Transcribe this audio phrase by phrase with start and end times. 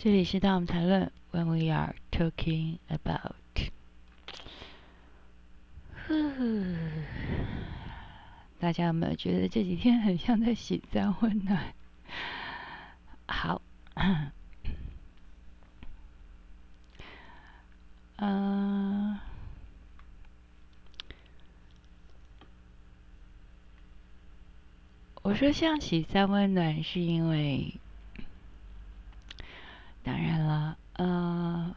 [0.00, 3.34] 这里是当我们谈论 When we are talking about。
[8.60, 11.74] 大家有没有觉得这几天很像在洗澡温暖？
[13.26, 13.60] 好，
[18.16, 19.18] 嗯，
[25.22, 27.74] 我说像洗澡温暖，是因为，
[30.08, 31.76] 当然了，呃，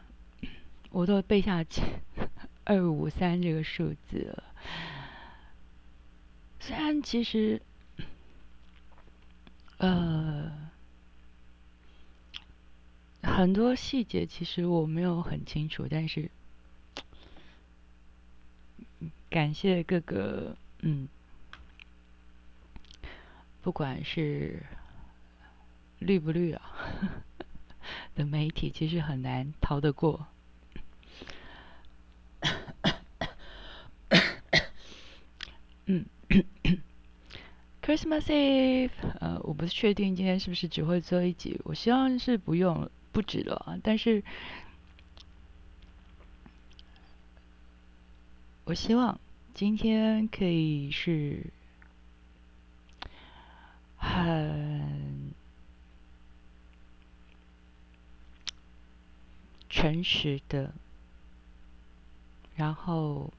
[0.88, 1.82] 我都背下去
[2.64, 4.44] 二五三这个数字了。
[6.58, 7.60] 虽然其实，
[9.76, 10.50] 呃，
[13.22, 16.30] 很多细节其实我没有很清楚，但是
[19.28, 21.06] 感谢各个嗯，
[23.60, 24.62] 不管是
[25.98, 26.62] 绿不绿啊
[28.14, 30.26] 的媒体，其实很难逃得过。
[35.86, 36.04] 嗯。
[37.82, 44.22] Christmas Eve，呃，我不确定今天是不是只会做一集，我希望是不用不止了，但是
[48.64, 49.18] 我希望
[49.52, 51.44] 今天可以是
[53.96, 54.71] 很
[59.72, 60.72] 诚实的，
[62.54, 63.32] 然后。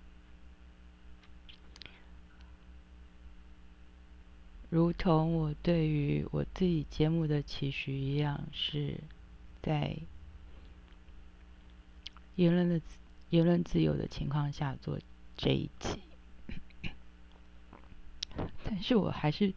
[4.70, 9.00] 如同我对于我自己节目的期许一样，是
[9.62, 9.96] 在
[12.36, 12.82] 言论的
[13.30, 14.98] 言论自由的情况下做
[15.38, 16.02] 这一集。
[18.64, 19.54] 但是我还是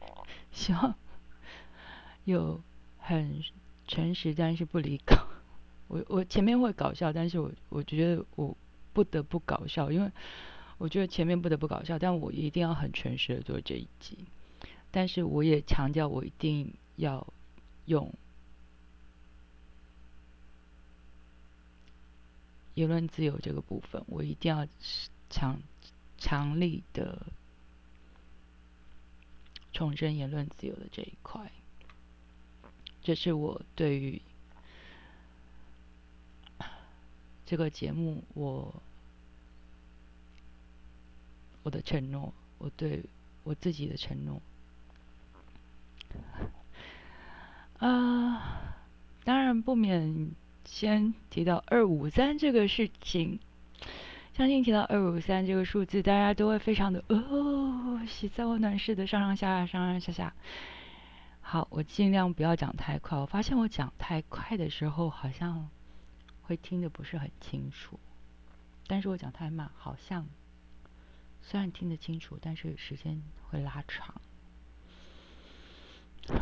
[0.52, 0.94] 希望
[2.26, 2.60] 有
[2.98, 3.42] 很
[3.88, 5.16] 诚实，但是不离口。
[5.88, 8.56] 我我前面会搞笑，但是我我觉得我
[8.92, 10.10] 不得不搞笑，因为
[10.78, 14.18] 我觉得前面不得不搞笑，但我一定要很诚实的做这一集。
[14.90, 17.26] 但是我也强调，我一定要
[17.84, 18.12] 用
[22.74, 24.66] 言论自由这个部分，我一定要
[25.30, 25.60] 强
[26.18, 27.26] 强力的
[29.72, 31.50] 重申言论自由的这一块。
[33.02, 34.20] 这是我对于
[37.46, 38.82] 这个节目我
[41.62, 43.02] 我的承诺，我对
[43.44, 44.42] 我自己的承诺。
[47.78, 48.74] 啊，
[49.24, 50.32] 当然不免
[50.64, 53.38] 先提到二五三这个事情。
[54.34, 60.34] 相信提到二五三这个数字，大家都会非常的哦，喜在温暖式的上上下下，上上下下。
[61.40, 63.16] 好，我尽量不要讲太快。
[63.18, 65.70] 我发现我讲太快的时候，好像
[66.46, 67.98] 会听得不是很清楚。
[68.86, 70.26] 但是我讲太慢，好像
[71.42, 73.20] 虽然听得清楚，但是时间
[73.50, 74.14] 会拉长。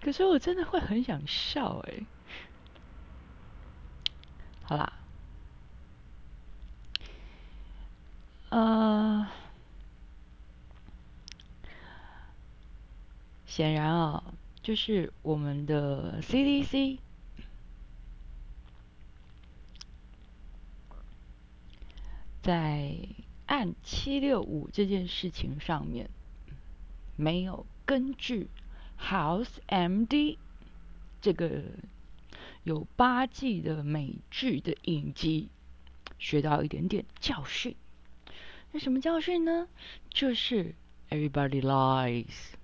[0.00, 2.06] 可是我真的会很想笑哎，
[4.62, 4.92] 好啦，
[8.48, 9.28] 呃，
[13.44, 14.24] 显然啊，
[14.62, 16.98] 就是我们的 CDC
[22.42, 22.96] 在
[23.46, 26.10] 按七六五这件事情上面。
[27.16, 28.48] 没有根据
[28.98, 30.38] House MD
[31.20, 31.64] 这个
[32.62, 35.50] 有八季的美剧的影集
[36.18, 37.76] 学到一点点教训。
[38.72, 39.68] 那什么教训呢？
[40.08, 40.74] 就是
[41.10, 42.54] Everybody lies。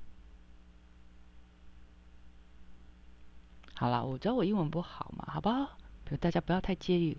[3.75, 5.77] 好了，我知道我英文不好嘛，好吧，
[6.19, 7.19] 大家不要太介意。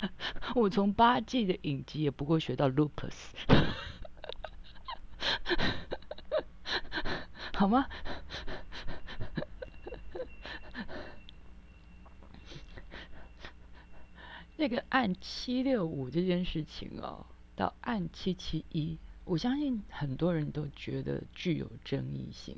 [0.54, 3.14] 我从八季的影集也不过学到 Lupus。
[7.54, 7.86] 好吗？
[14.58, 22.56] 那个按七六五这件事情哦，到按七七一，我相信很多人都觉得具有争议性。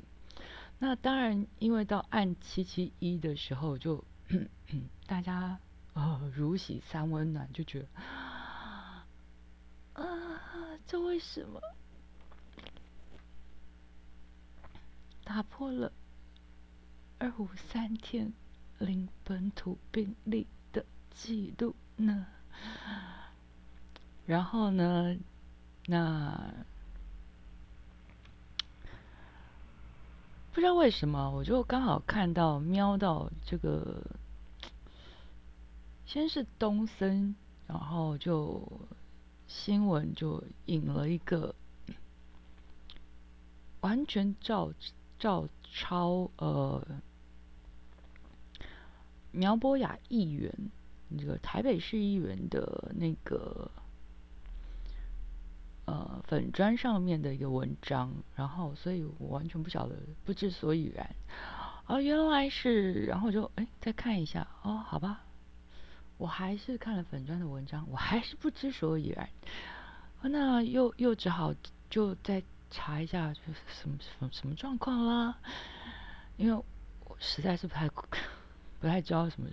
[0.79, 4.01] 那当然，因为到按七七一的时候，就
[5.05, 5.59] 大家
[5.99, 7.87] 呃如洗三温暖，就觉得
[10.01, 11.61] 啊，这为什么？
[15.25, 15.91] 打破了
[17.17, 18.33] 二五三天
[18.77, 22.25] 零本土病例的记录呢。
[24.25, 25.17] 然后呢，
[25.85, 26.53] 那
[30.53, 34.01] 不知道为什么，我就刚好看到瞄到这个，
[36.11, 37.35] 先是东森，
[37.67, 38.67] 然后就
[39.47, 41.53] 新闻就引了一个
[43.81, 44.73] 完全照
[45.19, 46.83] 照抄呃
[49.31, 50.51] 苗博雅议员，
[51.15, 53.69] 这个台北市议员的那个。
[55.85, 61.15] 呃，粉砖上面的一个文章，然后，所以我完全不晓得，不知所以然。
[61.87, 65.23] 哦，原来是，然后就哎，再看一下，哦，好吧，
[66.19, 69.29] 我还是看了粉砖的文章，我还是不知所以然。
[70.21, 71.55] 那又又只好
[71.89, 75.39] 就再查一下，就是什么什么什么状况啦，
[76.35, 76.63] 因为
[77.05, 77.87] 我实在是不太
[78.81, 79.47] 不太知道什么。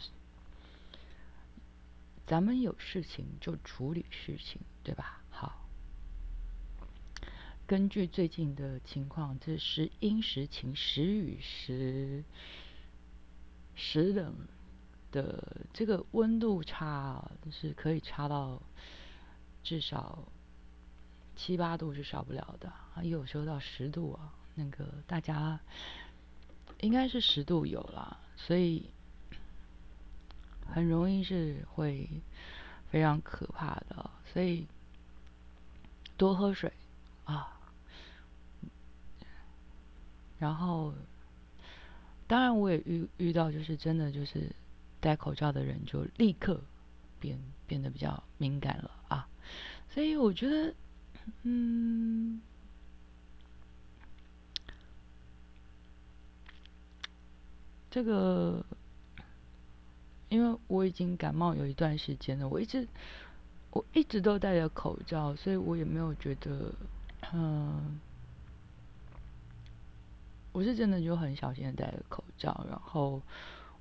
[2.27, 5.23] 咱们有事情就处理事情，对吧？
[5.31, 5.65] 好。
[7.65, 12.25] 根据最近的情况，这时阴时晴时雨时
[13.77, 14.35] 时冷
[15.17, 18.61] 的这个温度差是可以差到
[19.63, 20.19] 至少
[21.35, 25.59] 七八度是少不了的啊，有时候到十度啊，那个大家
[26.81, 28.91] 应该是十度有了，所以
[30.67, 32.09] 很容易是会
[32.91, 34.67] 非常可怕的，所以
[36.19, 36.71] 多喝水
[37.25, 37.59] 啊。
[40.39, 40.93] 然后，
[42.27, 44.55] 当然我也遇遇到，就是真的就是
[45.01, 46.61] 戴口罩的人就立刻
[47.21, 49.29] 变变得比较敏感了啊，
[49.89, 50.75] 所以我觉得，
[51.43, 52.41] 嗯，
[57.91, 58.65] 这个，
[60.29, 62.87] 因为我已经感冒有一段时间了，我一直
[63.71, 66.73] 我一直都戴着口罩，所以我也没有觉得，
[67.33, 68.01] 嗯。
[70.53, 73.21] 我是真的就很小心的戴着口罩，然后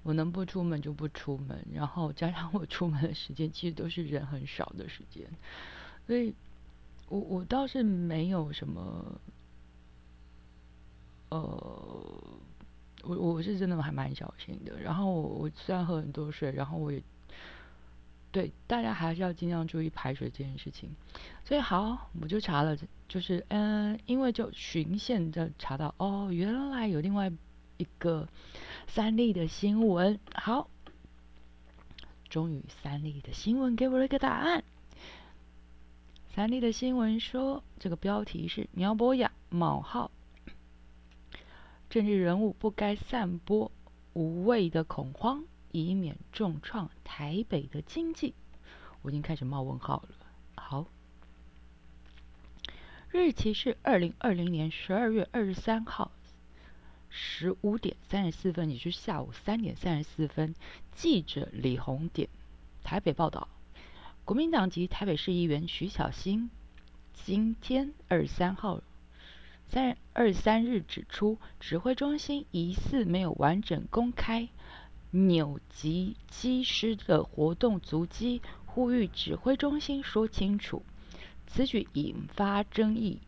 [0.05, 5.25] 我能不出门就不出门，然后加上我出门的时间其实都是人很少的时间，
[6.05, 6.31] 所以
[7.09, 9.19] 我我倒是没有什么，
[11.29, 11.39] 呃，
[13.01, 14.79] 我我是真的还蛮小心的。
[14.79, 17.01] 然后我我虽然喝很多水，然后我也
[18.31, 20.95] 对大家还是要尽量注意排水这件事情。
[21.43, 22.77] 所以好，我就查了。
[23.07, 27.31] 就是嗯，因为就循线的查到哦，原来有另外
[27.77, 28.27] 一个
[28.87, 30.19] 三立的新闻。
[30.33, 30.69] 好，
[32.29, 34.63] 终于三立的新闻给我了一个答案。
[36.33, 40.11] 三立的新闻说，这个标题是苗博雅冒号，
[41.89, 43.71] 政治人物不该散播
[44.13, 48.33] 无谓的恐慌，以免重创台北的经济。
[49.01, 50.15] 我已经开始冒问号了。
[50.55, 50.85] 好。
[53.11, 56.11] 日期是二零二零年十二月二十三号
[57.17, 60.53] 十五点三十四分，也就是下午三点三十四分。
[60.93, 62.27] 记者李红点
[62.83, 63.47] 台北报道，
[64.25, 66.49] 国民党籍台北市议员徐小新
[67.13, 68.81] 今天二十三号
[69.69, 74.49] 三二三日指出，指挥中心疑似没有完整公开
[75.11, 80.83] 纽吉机师的活动足迹，呼吁指挥中心说清楚。
[81.47, 83.21] 此举引发争议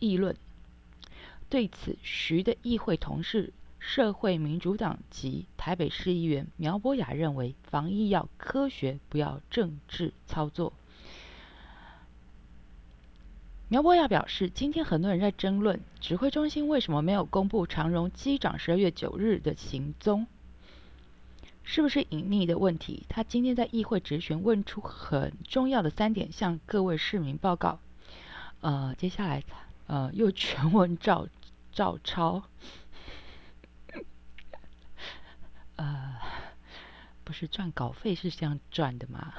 [0.00, 0.36] 议论。
[1.48, 10.72] 对此，徐的议会同事、社会民主党籍台北市议员苗博雅认为，防疫要科学，不要政治操作。
[13.68, 20.26] 苗博雅表示，今天很多人在争论指挥中心为什么没有公布长荣机长十二月九日的行踪。
[21.68, 23.04] 是不是隐匿的问题？
[23.08, 27.80] 他今天在议会质询，问出很重要的三点，向各位市民报告。
[28.60, 29.42] 呃，接下来
[29.88, 31.26] 呃又 全文照
[31.76, 32.42] 照抄。
[35.76, 36.16] 呃，
[37.22, 39.34] 不是赚稿费是这样赚的吗？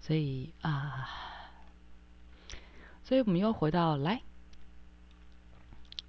[0.00, 1.06] 所以啊，
[3.04, 4.22] 所以我们又回到来，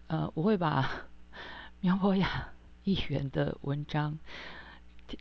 [0.08, 0.90] 呃，我会把
[1.82, 2.54] 苗博雅
[2.86, 4.18] 议员的文章。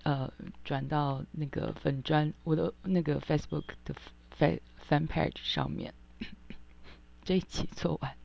[0.05, 0.33] 呃，
[0.65, 3.95] 转到那个粉砖，我的那个 Facebook 的
[4.39, 5.93] fan fan page 上面，
[7.25, 8.17] 这一期做完。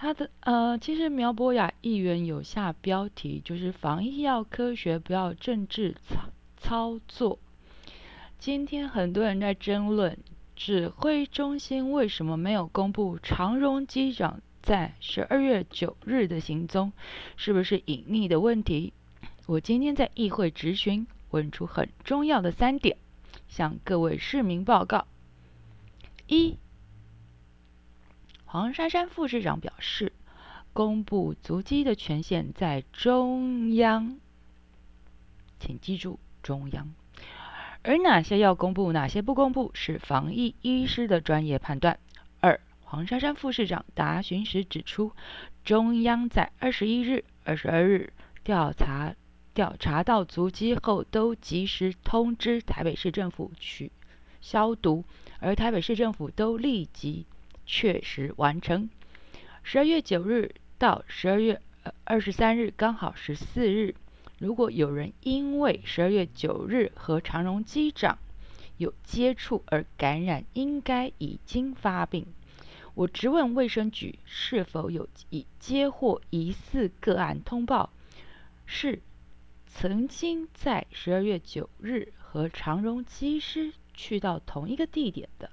[0.00, 7.40] 他的呃，其实苗博雅议员有下标题，就是防疫要科学，不要政治操操作。
[8.38, 10.16] 今天很多人在争论，
[10.54, 14.40] 指挥中心为什么没有公布长荣机长？
[14.62, 16.92] 在十二月九日的行踪
[17.36, 18.92] 是不是隐匿的问题？
[19.46, 22.98] 我今天在议会质询，问出很重要的三点，
[23.48, 25.08] 向各位市民报告：
[26.28, 26.56] 一，
[28.50, 30.10] 黄珊珊副市长表示，
[30.72, 34.18] 公布足迹的权限在中央，
[35.60, 36.94] 请记住中央。
[37.82, 41.98] 而哪些要公布，哪些不公布，是防疫医师的专业判断。
[42.40, 45.12] 二，黄珊珊副市长答询时指出，
[45.62, 49.14] 中央在二十一日、二十二日调查
[49.52, 53.92] 调查到足迹后，都及时通知台北市政府取
[54.40, 55.04] 消毒，
[55.38, 57.26] 而台北市政府都立即
[57.68, 58.88] 确实完成。
[59.62, 61.60] 十二月九日到十二月
[62.04, 63.94] 二十三日，刚好十四日。
[64.38, 68.18] 如果有人因为十二月九日和长荣机长
[68.78, 72.26] 有接触而感染，应该已经发病。
[72.94, 77.90] 我直问卫生局是否有已接获疑似个案通报，
[78.64, 79.02] 是
[79.66, 85.50] 曾经在十二月九日和长荣机师去到同一个地点的？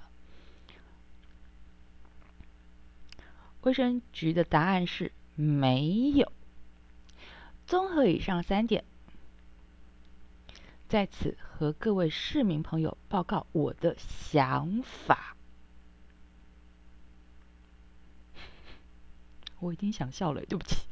[3.66, 6.32] 卫生局的答案是没有。
[7.66, 8.84] 综合以上三点，
[10.88, 15.36] 在此和各位市民朋友报告我的想法。
[19.60, 20.86] 我已经想笑了，对不起。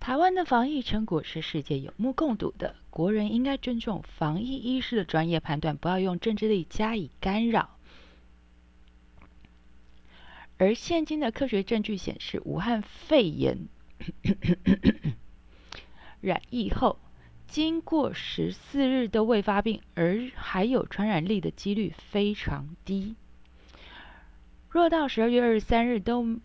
[0.00, 7.76] 台湾的防疫成果是世界有目共睹的，国人应该尊重防疫医师的专业判断，不要用政治力加以干扰。
[10.60, 13.66] 而现今的科学证据显示，武汉肺炎。
[16.20, 16.98] 染疫后，
[17.48, 23.14] 经过十四日都未发病，而还有传染力的几率非常低。
[24.68, 26.38] 若到十二月二十三日都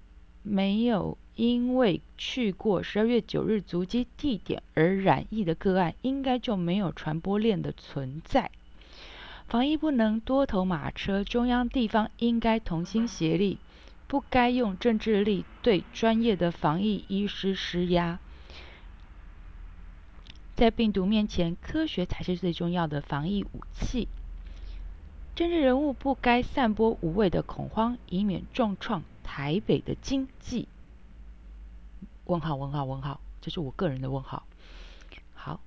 [0.44, 8.50] 没有因为去过十二月九日足迹地点而染疫的个案，应该就没有传播链的存在。
[9.50, 13.58] 防疫不能多头马车，中央地方应该同心协力。
[14.16, 18.18] 不该用政治力对专业的防疫医师施压。
[20.56, 24.08] 在病毒面前，科学才是最重要的防疫武器。
[25.36, 30.70] 政治人物不该散播无谓的恐慌，以免重创台北的经济。
[32.24, 34.48] 问号问号问号，这是我个人的问号。
[35.34, 35.60] 好，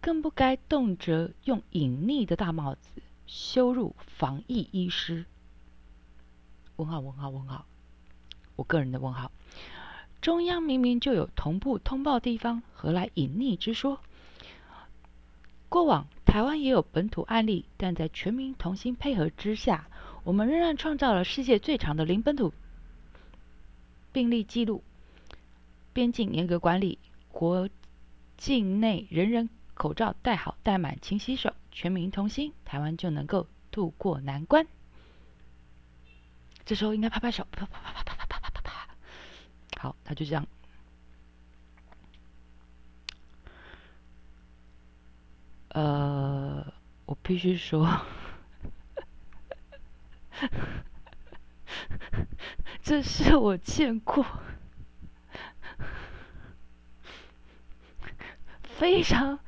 [0.00, 5.24] 更不该动辄用隐匿的大帽子羞辱防疫医师。
[6.80, 7.66] 问号问号问号，
[8.56, 9.30] 我个人的问号。
[10.22, 14.00] 中央明明就有同步通报地方，何来隐匿之说？
[15.68, 19.88] 过往台湾也有本土案例，但在全民同心配合之下，
[20.24, 22.54] 我们仍然创造了世界最长的零本土
[24.10, 24.82] 病例记录。
[25.92, 26.98] 边境严格管理，
[27.30, 27.68] 国
[28.38, 34.66] 境内人人口罩戴好戴满，勤洗手，全民同心，台湾就能够渡过难关。
[36.70, 38.88] 这时候应该拍拍手，啪啪啪啪啪啪啪啪啪啪。
[39.80, 40.46] 好，他就这样。
[45.70, 46.72] 呃，
[47.06, 48.06] 我必须说，
[52.80, 54.24] 这是我见过
[58.62, 59.40] 非常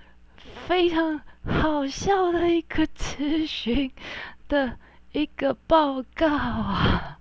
[0.66, 3.92] 非常好笑的一个咨询
[4.48, 4.76] 的。
[5.12, 7.18] 一个报告啊，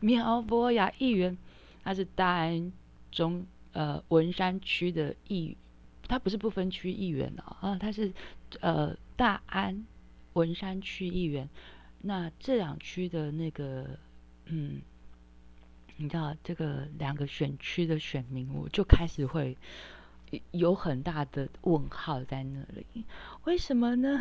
[0.00, 1.36] 苗博雅议员，
[1.82, 2.72] 他是大安
[3.10, 5.56] 中呃文山区的议，
[6.06, 8.12] 他不是不分区议员哦，啊，他是
[8.60, 9.84] 呃大安
[10.34, 11.48] 文山区议员。
[12.02, 13.98] 那这两区的那个，
[14.44, 14.80] 嗯，
[15.96, 19.56] 你知道这个两个选区的选民，我就开始会
[20.52, 23.04] 有很大的问号在那里，
[23.44, 24.20] 为什么呢？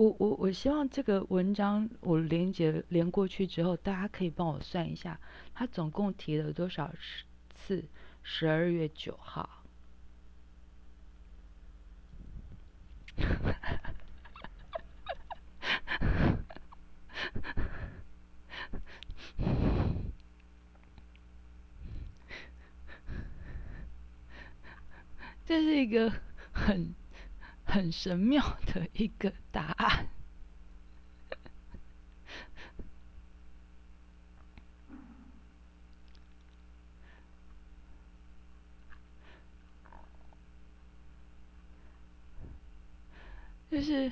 [0.00, 5.20] 我我我希望这个文章我连接连过去之后，大家可以帮我算一下，
[5.52, 6.90] 他总共提了多少
[7.50, 7.84] 次？
[8.22, 9.62] 十二月九号。
[25.44, 26.10] 这是一个
[26.52, 26.94] 很
[27.70, 30.08] 很神妙的一个答案，
[43.70, 44.10] 就是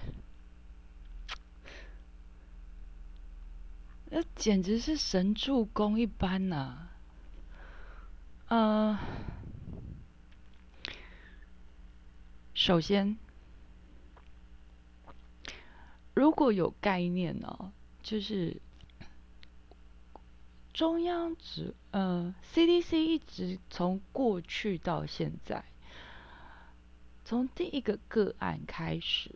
[4.11, 6.91] 那简直是神助攻一般呐，
[8.51, 8.97] 嗯。
[12.59, 13.17] 首先，
[16.19, 17.73] 如果有概念呢，
[18.03, 18.61] 就是
[20.75, 25.65] 中央指呃 CDC 一直从过去到现在，
[27.25, 29.31] 从第一个个案开始，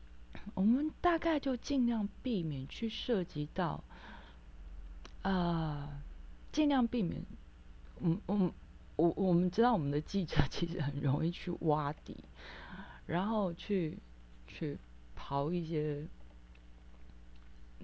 [0.54, 3.84] 我们大概就尽量避免去涉及到，
[5.22, 6.02] 啊，
[6.50, 7.24] 尽量避免，
[8.00, 8.52] 嗯嗯，
[8.96, 12.16] 我我们知道我们的记者其实很容易去挖底。
[13.06, 13.98] 然后去
[14.48, 14.76] 去
[15.16, 16.04] 刨一些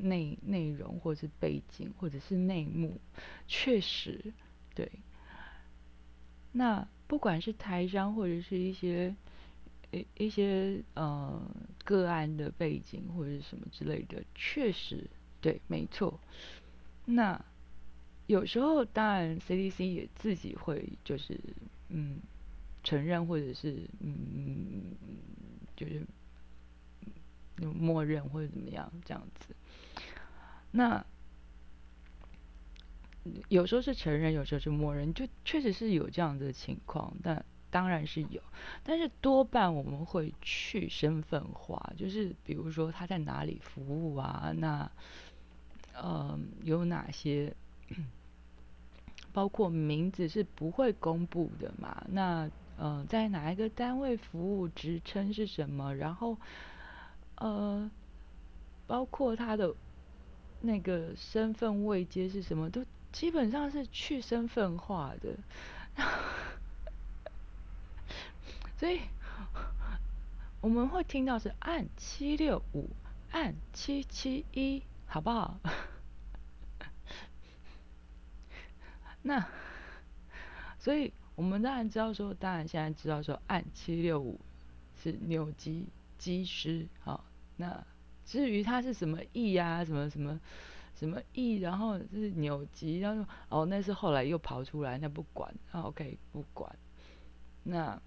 [0.00, 3.00] 内内容，或者是背景，或者是内幕，
[3.46, 4.32] 确实
[4.74, 4.90] 对。
[6.52, 9.14] 那不管是台商或者是一些
[9.90, 11.40] 一一些呃
[11.84, 15.08] 个案的背景或者是什么之类的，确实
[15.40, 16.18] 对，没错。
[17.04, 17.44] 那
[18.26, 21.38] 有时候当然 CDC 也自己会就是
[21.88, 22.20] 嗯。
[22.84, 24.94] 承认或者是嗯，
[25.76, 26.06] 就是
[27.74, 29.54] 默认或者怎么样这样子。
[30.70, 31.04] 那
[33.48, 37.14] 有时候是承认，有时候是默认，就确实是有这样的情况。
[37.22, 38.40] 但当然是有，
[38.82, 44.90] 但是多半我们会去身份化，就是比如说他在哪里服务啊，那
[46.02, 47.54] 嗯有哪些，
[49.32, 52.02] 包括名字是不会公布的嘛？
[52.08, 55.94] 那嗯，在哪一个单位服务，职称是什么？
[55.96, 56.38] 然后，
[57.34, 57.90] 呃，
[58.86, 59.74] 包括他的
[60.60, 65.36] 那个身份位阶是什么，都基本上是去身份化的。
[68.76, 69.00] 所以
[70.60, 72.90] 我们会听到是按七六五，
[73.30, 75.58] 按七七一，好不好？
[79.22, 79.48] 那，
[80.78, 81.12] 所以。
[81.38, 84.40] 我们当然知道说，当然现在知道说，按七六五
[85.00, 85.86] 是扭机
[86.18, 87.24] 机师，好，
[87.56, 87.86] 那
[88.28, 90.38] 至于它是什么翼啊，什么什么
[90.94, 96.78] 什么翼，然后是扭机，然后哦，那是后来又跑出来，那不管，OK，不管。
[97.64, 98.00] 那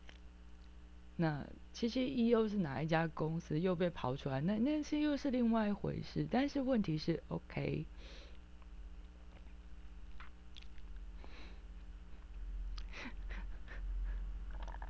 [1.16, 1.44] 那
[1.74, 6.28] 七七一又是哪一家公司又被跑出来，那那是又是另外一回事。
[6.30, 7.88] 但是问题是，OK。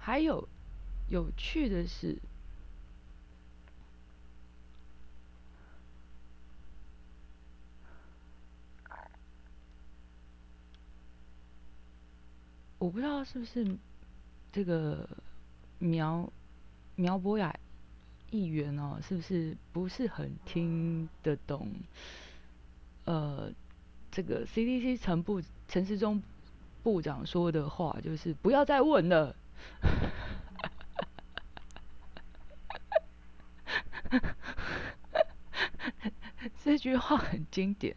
[0.03, 0.49] 还有
[1.08, 2.17] 有趣的是，
[12.91, 13.65] 我不知道是不是
[14.51, 15.08] 这个
[15.80, 16.30] 苗
[16.97, 17.58] 苗博雅
[18.32, 21.71] 议员哦，是不是不是很听得懂？
[23.06, 23.49] 呃，
[24.12, 26.21] 这个 CDC 陈部陈世忠
[26.84, 29.34] 部长说的话，就是不要再问了。
[36.62, 37.95] 这句话很经典。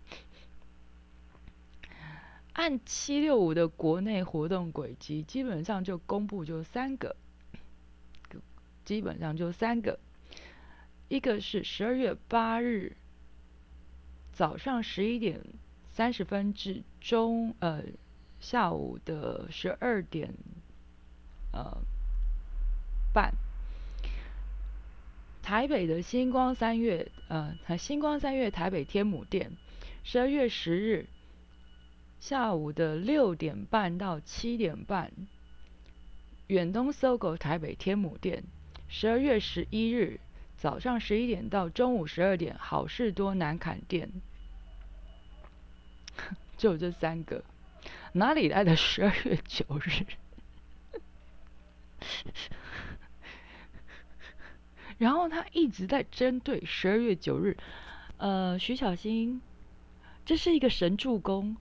[2.55, 7.15] 按七六五的国内活动轨迹，基本上就公布就三个，
[8.85, 10.01] 基本上就三个。
[11.09, 12.97] 一个是十二月八日
[14.33, 15.41] 早上十一点
[15.93, 17.83] 三十分至中呃
[18.41, 20.33] 下午的十二点。
[21.53, 21.79] 呃，
[23.13, 23.33] 半
[25.41, 29.57] 台北的星光三月，呃，星光三月台北天母店，
[30.03, 31.07] 十二月十日
[32.27, 35.13] 下午的六点半到七点半，
[36.47, 38.45] 远东搜狗台北天母店，
[38.89, 40.19] 十二月十一日
[40.57, 44.11] 早上十一点到中午十二点，好事多南坎店，
[46.57, 47.45] 就这三个，
[48.15, 50.07] 哪里来的十二月九日？
[54.97, 57.59] 然后他一直在针对十二月九日，
[58.17, 59.43] 呃，徐小新，
[60.25, 61.59] 这是一个神助攻，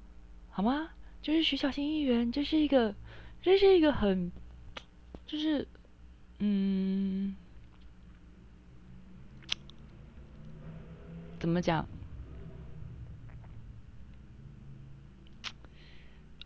[0.56, 0.92] 好吗？
[1.24, 2.94] 就是徐小新议员，这是一个，
[3.42, 4.32] 这是一个很，
[5.26, 5.68] 就是，
[6.38, 7.36] 嗯，
[11.40, 11.88] 怎么讲？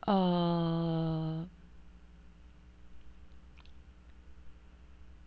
[0.06, 1.46] 呃。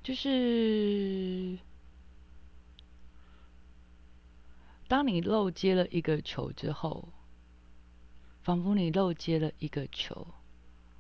[0.02, 1.58] 就是，
[4.88, 7.06] 当你漏接了一个球之后，
[8.50, 10.26] 仿佛你漏接了一个球。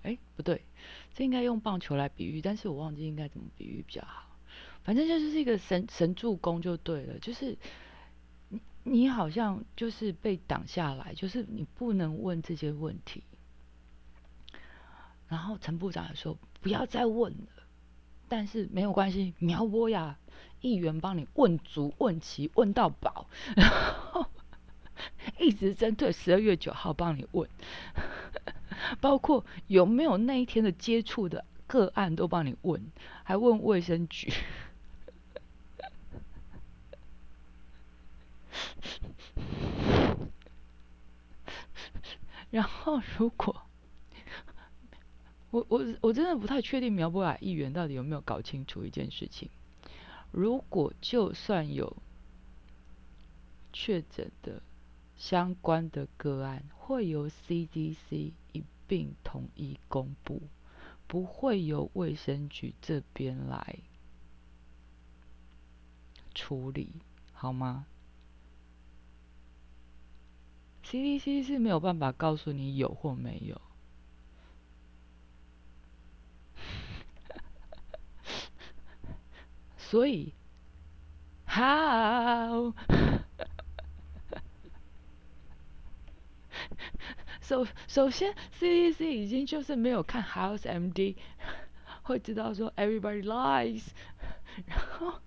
[0.04, 0.64] 哎，不对，
[1.12, 4.36] 这应该用棒球来比喻，但是我忘记应该怎么比喻比较好。
[4.84, 7.58] 反正就是一个神神助攻就对了，就是
[8.50, 13.24] 你你好像就是被挡下来，就是你不能问这些问题。
[15.26, 17.64] 然后陈部长也说：“不要再问了。”
[18.30, 20.16] 但是没有关系，苗波雅
[20.60, 23.68] 议员帮你问足问齐问到饱，然
[24.12, 24.24] 后
[25.38, 27.48] 一直针对十二月九号帮你问，
[29.00, 32.80] 包括有没有那一天的接触的个案都帮你问，
[33.24, 34.32] 还问卫生局。
[42.50, 43.62] 然后，如果
[45.52, 49.48] 我我我真的不太确定苗博雅议员到底有没有搞清楚一件事情。
[50.32, 51.96] 如果就算有
[53.72, 54.60] 确诊的
[55.20, 60.40] 相关的个案，会由 CDC 一并统一公布，
[61.06, 63.80] 不会由卫生局这边来
[66.34, 66.94] 处理，
[67.34, 67.84] 好吗
[70.84, 73.60] ？CDC 是没有办法告诉你有或没有，
[79.76, 80.32] 所以，
[81.44, 82.72] 好，
[87.50, 91.16] 首首先 CDC 已经就是没有看 House MD，
[92.02, 93.88] 会知道说 Everybody lies，
[94.66, 95.20] 然后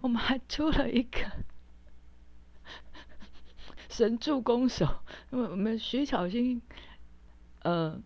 [0.00, 1.20] 我们还出了一个。
[3.90, 6.62] 神助攻手，我们徐巧芯，
[7.62, 8.00] 呃，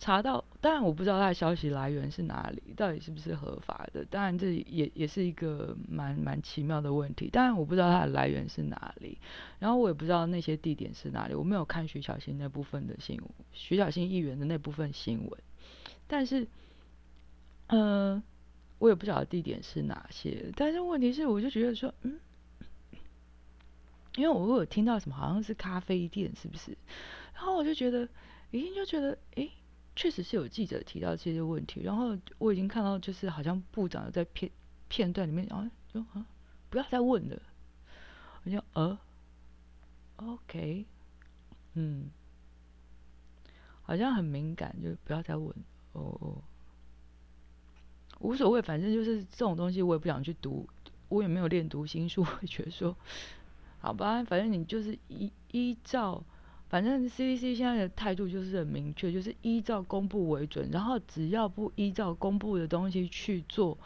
[0.00, 9.18] 查到，当然我不知道他的消息来源是哪里，到底是不是合法的，当然这也也是一个蛮蛮奇妙的问题，当然我不知道它的来源是哪里，
[9.58, 15.40] 然后我也不知道那些地点是哪里，我没有看徐小新那部分的新闻，徐小新议员的那部分新闻，
[16.06, 16.48] 但是，
[17.68, 18.22] 嗯，
[18.78, 22.18] 我也不晓得地点是哪些，但是问题是，我就觉得说，嗯。
[24.16, 26.76] 因为我有听到什么，好像是咖啡店，是不是？
[27.34, 28.08] 然后我就觉得，
[28.50, 29.48] 一定就觉得，诶，
[29.98, 31.82] 确实是有记者提到这些问题。
[31.82, 34.48] 然后我已经看到，就是好像部长在片
[34.86, 36.24] 片段里面，然后就啊，
[36.70, 37.42] 不要再问了。
[38.44, 38.96] 我就呃
[40.14, 40.86] ，OK，
[41.74, 42.08] 嗯，
[43.82, 45.48] 好像很敏感，就不要再问。
[45.94, 46.38] 哦哦，
[48.20, 50.68] 无所谓，反正就是这种东西，我也不想去读，
[51.08, 52.96] 我也没有练读心术，我觉得说。
[53.80, 56.24] 好吧，反正你就是依依照，
[56.68, 63.76] 反正 CDC 现在的态度就是很明确，就是依照公布为准，然后只要不依照公布的东西去做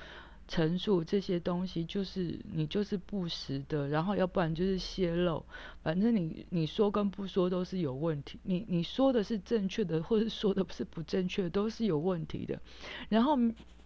[0.49, 5.45] 陈述，这些东西就是你就是不实的，然后要不然就是泄露，
[5.83, 12.61] 反正你你说跟不说都是有问题，你你说的是正确的，或者说的不是不正确，都是有问题的，
[13.09, 13.39] 然后。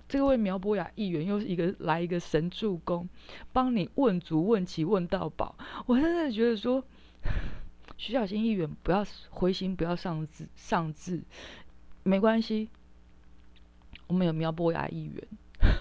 [0.08, 3.08] 这位苗博雅议员又是一个来一个神助攻，
[3.52, 5.58] 帮你问足问齐问到饱。
[5.84, 6.84] 我真的觉得说，
[7.96, 11.22] 徐小新议员不要灰心，不要上字上字，
[12.02, 12.68] 没关系，
[14.06, 15.28] 我们有苗博雅议员。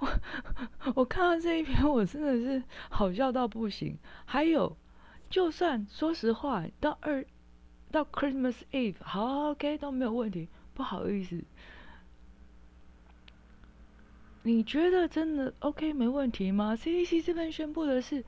[0.00, 0.08] 我
[0.94, 3.96] 我看到这一篇，我真的是好笑到不行。
[4.24, 4.76] 还有，
[5.28, 7.26] 就算说实话，到二。
[7.92, 10.48] 到 Christmas Eve，好，OK，都没有问题。
[10.74, 11.42] 不好意思，
[14.42, 18.24] 你觉得真的 OK 没问题吗？CDC 这边宣布的是，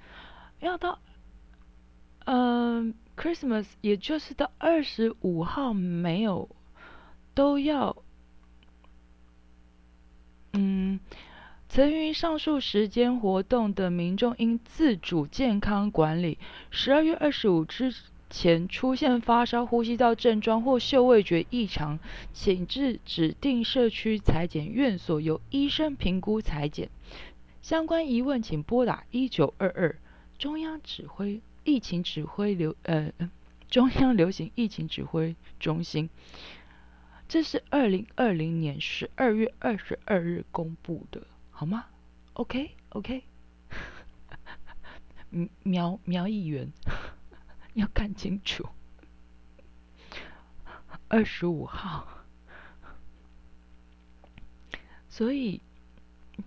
[0.61, 0.99] 要到，
[2.27, 6.49] 嗯，Christmas，也就是到二十五号没有，
[7.35, 7.97] 都要，
[10.53, 11.01] 嗯，
[11.69, 16.39] 曾于上述时间活动的民众应自主健康管理。
[16.71, 17.95] 十二月二十五之。
[18.33, 21.99] 前出现发烧、呼吸道症状或嗅味觉异常，
[22.33, 26.89] 请至指定社区裁剪院所由医生评估裁剪。
[27.61, 29.99] 相关疑问请拨打一九二二
[30.39, 33.13] 中央指挥疫情指挥流呃
[33.69, 36.09] 中央流行疫情指挥中心。
[37.29, 41.85] 这是二零二零年十二月二十二日公布的，好吗
[42.33, 43.25] ？OK OK，
[45.63, 46.73] 苗苗议员。
[47.75, 48.69] 要看清楚，
[51.09, 52.07] 二十五号。
[55.09, 55.61] 所以，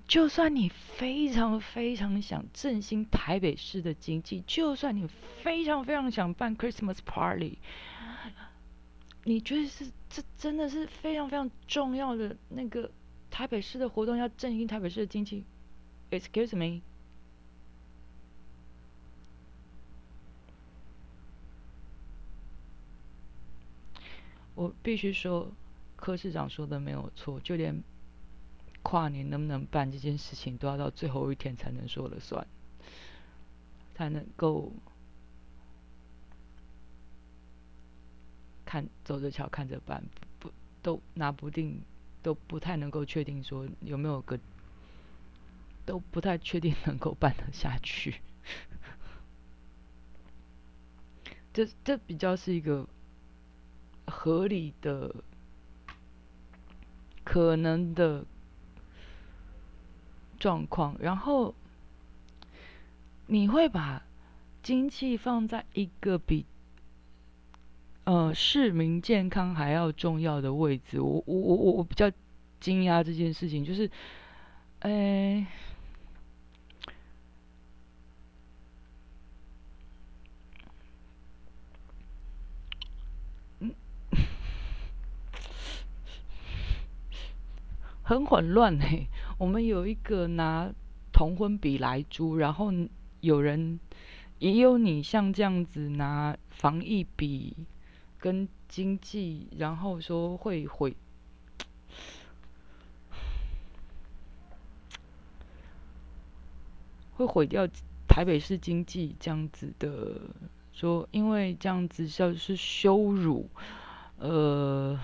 [0.07, 5.07] 就算你非常非常想振兴台北市的经济，就算你
[5.43, 7.59] 非常非常想办 Christmas party，
[9.23, 12.89] 你觉得是这真的是非常非常重要的那个
[13.29, 15.43] 台北市的活动，要振兴台北市的经济
[16.09, 16.81] ？Excuse me。
[24.55, 25.51] 我必须说，
[25.95, 27.83] 柯市长说的没有错，就连
[28.81, 32.47] 跨年能不能办这件事情，都要到最后一天才能说了算，
[33.93, 34.71] 才能够
[38.65, 40.03] 看走着瞧，看着办，
[40.39, 40.49] 不
[40.81, 41.81] 都拿不定，
[42.23, 44.39] 都不太能够确定说有没有个，
[45.85, 48.15] 都不太确定能够办得下去。
[51.53, 52.87] 这这比较是一个
[54.07, 55.13] 合理的
[57.23, 58.25] 可能的
[60.39, 61.53] 状况，然后
[63.27, 64.03] 你会把
[64.61, 66.45] 经济放在一个比
[68.03, 71.01] 呃市民健康还要重要的位置。
[71.01, 72.11] 我我我我我比较
[72.59, 73.89] 惊讶这件事情，就是，
[74.79, 75.45] 哎。
[88.07, 89.07] 很混乱嘿，
[89.39, 90.71] 我们有一个拿
[91.11, 92.71] 同婚比来租，然后
[93.19, 93.79] 有人
[94.37, 97.57] 也有你像这样子拿防疫比
[98.19, 100.95] 跟经济，然后说会毁
[107.13, 107.67] 会毁掉
[108.07, 110.21] 台北市经济这样子的
[110.73, 113.49] 说，因为这样子像是羞辱，
[114.19, 114.99] 呃。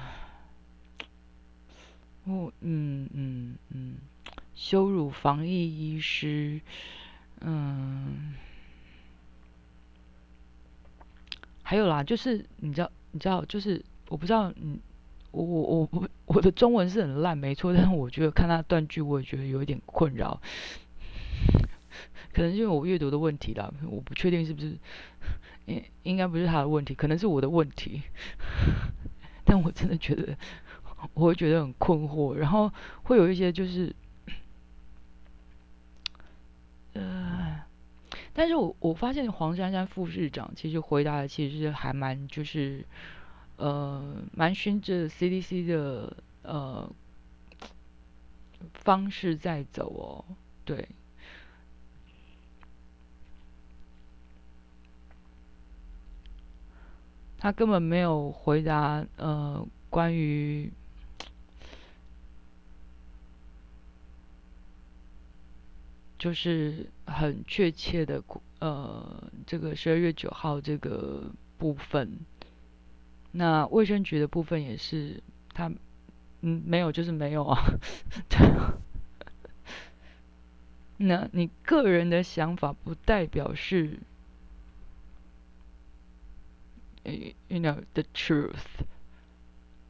[2.26, 3.96] 哦，嗯嗯嗯，
[4.54, 6.62] 羞辱防疫医师，
[7.40, 8.36] 嗯，
[11.64, 14.80] 还有啦，就是你知道，你知道，就是我不知道，嗯，
[15.32, 20.40] 我我我我的中文是很烂，没错，但是我觉得看他断句，我也觉得有一点困扰，
[22.34, 24.78] 可能是因为我阅读的问题啦，我不确定是不是，
[25.66, 28.04] 应应该不是他的问题，可能是我的问题，
[29.44, 30.38] 但我真的觉得。
[31.14, 32.72] 我会觉得很困惑，然后
[33.04, 33.94] 会有一些就是，
[36.94, 37.62] 呃，
[38.34, 42.86] 但是我我发现黄珊珊副市长其实回答的其实还蛮就是，
[43.58, 46.90] 呃，蛮循着 CDC 的呃
[48.76, 50.88] 方式在走哦，对，
[57.38, 60.72] 他根本没有回答呃关于。
[66.22, 68.24] 就是很确切的，
[68.60, 71.24] 呃，这个十二月九号这个
[71.58, 72.20] 部分，
[73.32, 75.72] 那卫生局的部分也是，他
[76.42, 77.60] 嗯没有就是没有啊，
[78.30, 78.38] 对。
[80.98, 83.98] 那你个人的想法不代表是
[87.04, 88.86] ，you know the truth，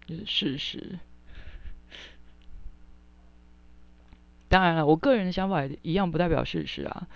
[0.08, 0.98] 就是事实。
[4.52, 7.08] 当然了，我个人的想法一样不代表事实啊。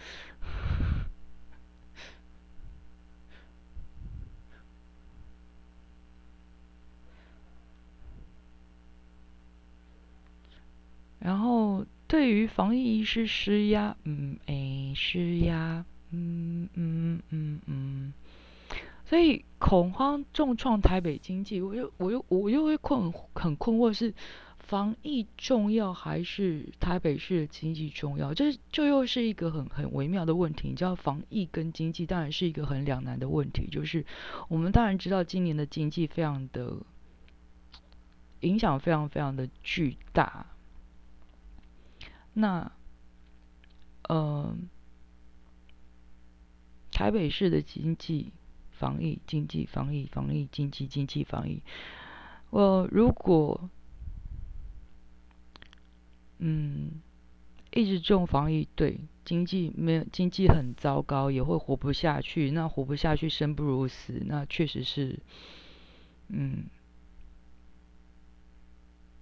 [11.20, 18.14] 然后，对于防疫医师施压，嗯，哎，施压，嗯嗯嗯嗯，
[19.06, 24.14] 所以恐慌重创台北经济，我又我又我又会困很困惑是。
[24.68, 28.34] 防疫重要还是台北市的经济重要？
[28.34, 30.70] 这就又是一个很很微妙的问题。
[30.70, 33.68] 你知道，防疫跟经济当然是一个很两难的问题。
[33.68, 34.06] 就是
[34.50, 36.78] 我们当然知道，今年的经济非常的
[38.40, 40.48] 影响非常非常的巨大。
[42.34, 42.72] 那，
[44.10, 44.58] 呃，
[46.92, 48.34] 台北市的经济、
[48.72, 51.62] 防疫、经济、防疫、防疫、经济、经济、防疫，
[52.50, 53.70] 我如果。
[56.40, 56.92] 嗯，
[57.74, 62.52] 一直重防疫，对经济没有经济很糟糕，也会活不下去。
[62.52, 65.20] 那活不下去，生不如死，那确实是，
[66.28, 66.66] 嗯，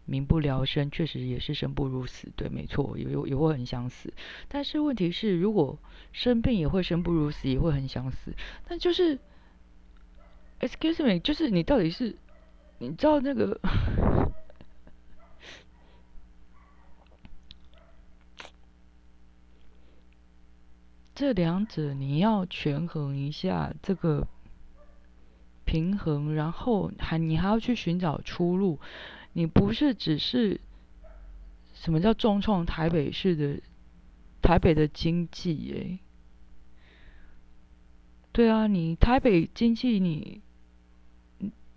[0.05, 2.31] 民不聊生，确实也是生不如死。
[2.35, 4.11] 对，没错，也也会很想死。
[4.47, 5.77] 但是问题是，如果
[6.11, 8.33] 生病也会生不如死，也会很想死。
[8.67, 9.19] 但就是
[10.59, 12.17] ，excuse me，就是你到底是，
[12.79, 13.59] 你知道那个？
[21.15, 24.27] 这两者你要权衡一下这个
[25.63, 28.79] 平衡，然后还你还要去寻找出路。
[29.33, 30.59] 你不是只是
[31.73, 33.61] 什么叫重创台北市的
[34.41, 35.75] 台北的经济？
[35.77, 35.99] 哎，
[38.31, 40.41] 对啊，你台北经济，你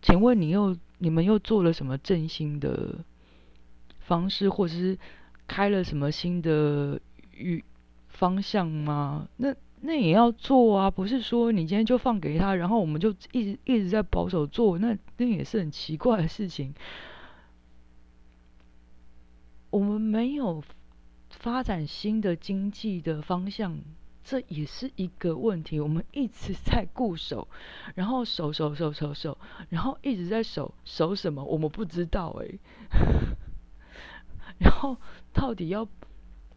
[0.01, 3.05] 请问你又你们又做了什么振兴的
[4.01, 4.99] 方式，或者是
[5.46, 6.99] 开了什么新的
[7.33, 7.62] 预？
[8.18, 9.29] 方向吗？
[9.37, 16.74] 那那也要做啊，不是说你今天就放给他，然后我们就一直一直在保守做，那那也是很奇怪的事情。
[19.68, 20.64] 我们没有
[21.29, 23.79] 发展新的经济的方向，
[24.24, 25.79] 这也是一个问题。
[25.79, 27.46] 我们一直在固守，
[27.94, 29.37] 然后守守守守守，
[29.68, 31.44] 然后一直在守守什么？
[31.44, 32.59] 我们不知道哎。
[34.59, 34.96] 然后
[35.35, 35.87] 到底要？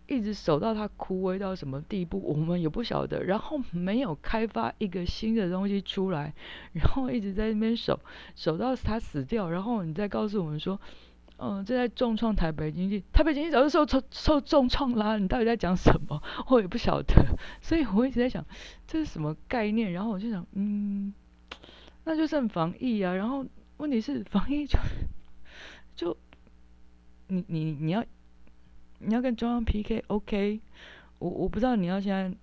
[0.10, 3.24] 一直守到它枯萎到什么地步，我们也不晓得。
[3.24, 6.34] 然后没有开发一个新的东西出来，
[6.74, 8.00] 然后一直在那边守，
[8.36, 9.50] 守到它死掉。
[9.50, 10.82] 然后你再告诉我们说，
[11.38, 15.18] 嗯，这在重创台北经济，台北经济早就受受受重创啦。
[15.18, 16.22] 你到底在讲什么？
[16.50, 17.14] 我也不晓得。
[17.62, 18.44] 所以我一直在想，
[18.88, 19.92] 这是什么概念？
[19.92, 21.14] 然后我就想，嗯，
[22.04, 23.14] 那就剩防疫啊。
[23.14, 23.46] 然后
[23.78, 24.80] 问题是，防疫就
[25.96, 26.18] 就
[27.28, 28.04] 你你你要。
[29.00, 30.60] 你要跟中央 PK，OK？
[31.20, 32.38] 我我不知道你要现在，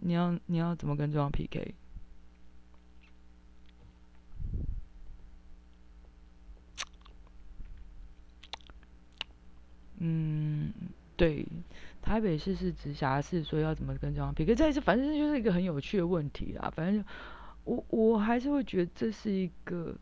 [0.00, 1.74] 你要你要怎么跟中央 PK？
[9.98, 10.72] 嗯，
[11.16, 11.46] 对，
[12.02, 14.54] 台北市是直辖市，所以要怎么跟中央 PK？
[14.54, 16.72] 这是反正就是一个很有趣的问题啦。
[16.74, 17.04] 反正
[17.64, 19.96] 我我还是会觉得这是一个。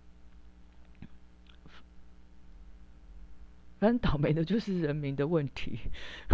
[3.85, 5.79] 但倒霉的就是人民的问题。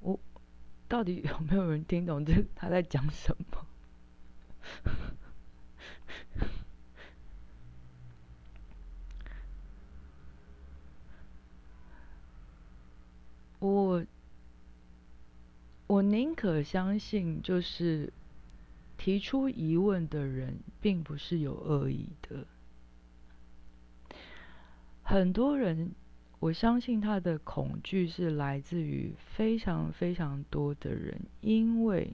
[0.00, 0.18] 我
[0.88, 3.66] 到底有没有人听懂这他在讲什么？
[13.60, 14.02] 我
[15.88, 18.10] 我宁可相信就是。
[19.02, 22.46] 提出疑问的人并不是有恶意的，
[25.02, 25.90] 很多人，
[26.38, 32.12] 我相信他的恐惧是来自于非常非常多的人，因为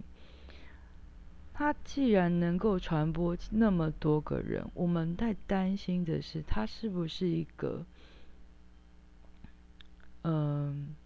[1.53, 7.85] 他既然能够传播那么多个人，我们在担心的是他是不是一个，
[10.22, 10.96] 嗯，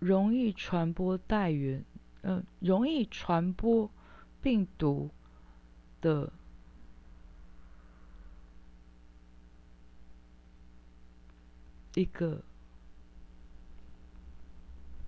[0.00, 1.84] 容易传播带源。
[2.22, 3.90] 嗯，容易传播
[4.40, 5.10] 病毒
[6.00, 6.32] 的
[11.94, 12.40] 一个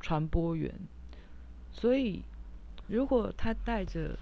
[0.00, 0.74] 传播源，
[1.72, 2.22] 所以
[2.88, 4.18] 如果他带着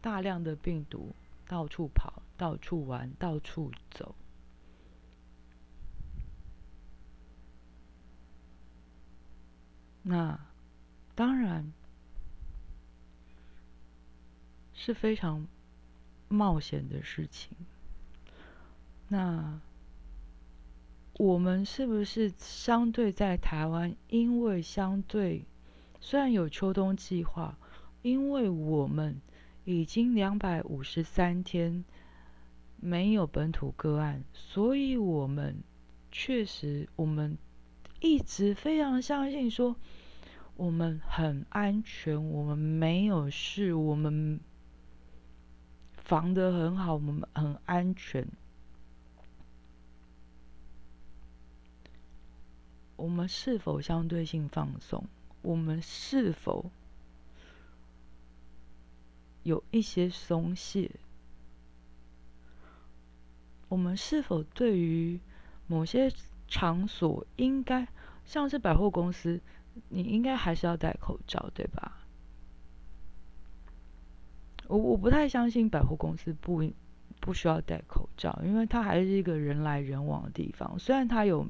[0.00, 1.14] 大量的病毒
[1.46, 4.14] 到处跑、到处玩、到处走，
[10.02, 10.38] 那。
[11.14, 11.72] 当然
[14.72, 15.46] 是非常
[16.28, 17.56] 冒险的事情。
[19.06, 19.60] 那
[21.18, 23.94] 我们是不是相对在台湾？
[24.08, 25.44] 因为相对
[26.00, 27.56] 虽然有秋冬计划，
[28.02, 29.20] 因为我们
[29.64, 31.84] 已经两百五十三天
[32.80, 35.62] 没有本土个案，所以我们
[36.10, 37.38] 确实我们
[38.00, 39.76] 一直非常相信说。
[40.56, 44.38] 我们很安全，我们没有事，我们
[45.96, 48.26] 防得很好，我们很安全。
[52.96, 55.04] 我们是否相对性放松？
[55.42, 56.70] 我们是否
[59.42, 60.92] 有一些松懈？
[63.68, 65.18] 我们是否对于
[65.66, 66.12] 某些
[66.46, 67.88] 场所，应该
[68.24, 69.40] 像是百货公司？
[69.88, 72.00] 你应该还是要戴口罩，对吧？
[74.66, 76.64] 我我不太相信百货公司不
[77.20, 80.78] 不需要戴口罩，因为它还是一个人来人往的地方。
[80.78, 81.46] 虽然它有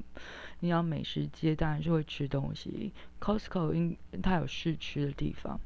[0.59, 5.59] 你要美食街，当然是会吃东西；Costco 因它有试吃的地方，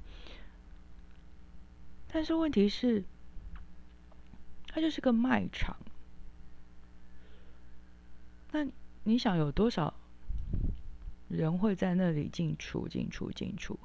[2.07, 3.03] 但是问题是，
[4.67, 5.75] 它就是个卖场。
[8.51, 8.65] 那
[9.03, 9.93] 你想有多少？
[11.29, 13.79] 人会在那里进出、进出、进出，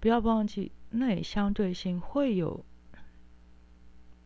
[0.00, 2.64] 不要忘记，那也相对性会有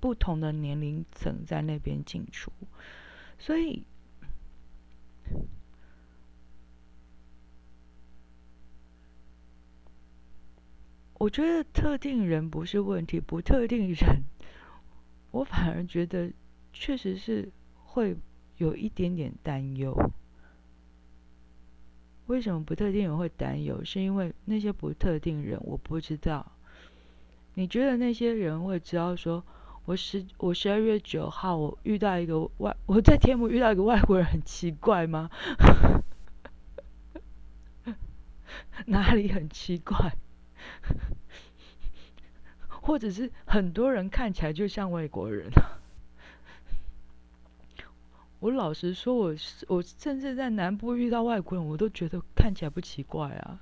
[0.00, 2.50] 不同的年龄层在那边进出，
[3.38, 3.84] 所以
[11.14, 14.24] 我觉得特定人不是问题，不特定人，
[15.30, 16.32] 我反而觉得
[16.72, 18.16] 确实是会
[18.56, 19.96] 有一点点担忧。
[22.32, 23.84] 为什么不特定人会担忧？
[23.84, 26.50] 是因为那些不特定人，我不知道。
[27.52, 29.14] 你觉得那些人会知道？
[29.14, 29.44] 说
[29.84, 35.28] 我十我十二月九号我遇到一个外我在天母遇到一个外国人，很奇怪吗？
[38.86, 40.16] 哪里很奇怪？
[42.80, 45.50] 或者是很多人看起来就像外国人。
[48.42, 49.32] 我老实说，我
[49.68, 53.60] 我甚至在南部遇到外国人，我都觉得看起来不奇怪啊。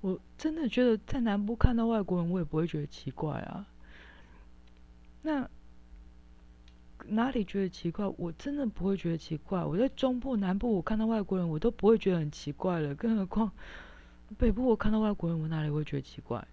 [0.00, 3.64] 我真的觉得在南部看到外国人，我也不会觉得奇怪啊。
[5.22, 5.48] 那
[7.06, 8.04] 哪里觉得奇怪？
[8.16, 9.64] 我真的不会觉得奇怪。
[9.64, 12.92] 我在中部、南部，我看到外国人，我都不会觉得很奇怪了。
[12.96, 13.52] 更何况
[14.36, 16.44] 北部，我看到外国人，我哪里会觉得奇怪？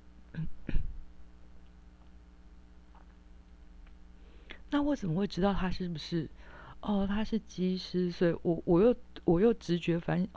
[4.72, 6.30] 那我怎么会知道他是不是？
[6.82, 10.28] 哦，他是机师，所以我我又我又直觉反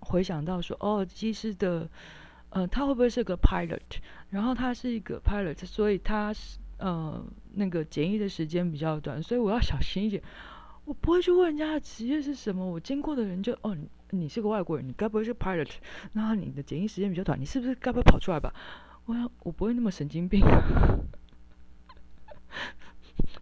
[0.00, 1.86] 回想到说，哦，机师的，
[2.48, 3.98] 呃，他会不会是个 pilot？
[4.30, 7.22] 然后他是一个 pilot，所以他是呃
[7.54, 10.22] 那个检疫的时间比较短，所以我要小心一点。
[10.86, 13.76] 我不会去问人家的职业是什么，我经过的人就哦，
[14.10, 15.68] 你是个外国人，你该不会是 pilot？
[16.12, 18.54] 那你的检疫时间比较短，你是不是该不会跑出来吧？
[19.04, 20.40] 我我不会那么神经病。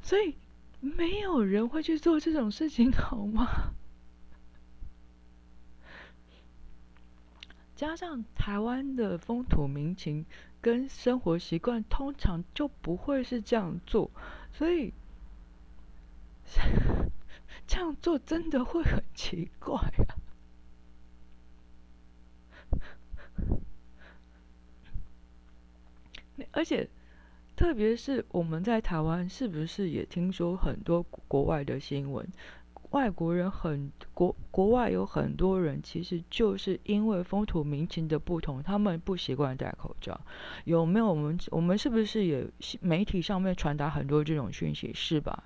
[0.07, 0.36] 所以
[0.80, 3.74] 没有人会去做这种事情，好吗？
[7.74, 10.24] 加上台湾的风土民情
[10.61, 14.12] 跟生活习惯，通常就不会是这样做，
[14.52, 14.94] 所以
[17.66, 19.76] 这样做真的会很奇怪
[20.07, 20.14] 啊！
[26.52, 26.88] 而且。
[27.57, 32.28] 特别是我们在台湾，是不是也听说很多国外的新闻？
[32.90, 40.20] 外国人很国国外有很多人，其实就是因为风土民情的不同，他们不习惯戴口罩。
[40.64, 42.46] 有没有我们我们是不是也
[42.80, 45.44] 媒体上面传达很多这种讯息，是吧？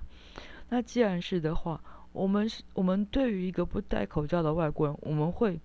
[0.69, 1.81] 那既然是的话，
[2.11, 5.59] 我们是我们对于一个不戴口罩的外国人，我们会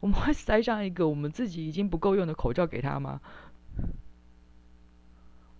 [0.00, 3.20] 我们会塞上一个我们自己已经不够用的口罩给他吗？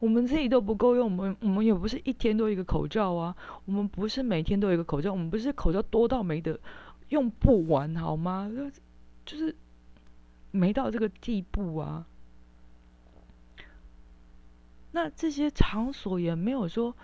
[0.00, 6.60] 我们自己都不够用，我们我们也不是一天都一个口罩啊，我们不是每天都有一个口罩，我们不是口罩多到没得
[7.08, 8.48] 用不完，好吗？
[9.26, 9.56] 就是
[10.52, 12.06] 没到这个地步啊。
[14.92, 16.94] 那这些场所也没有说，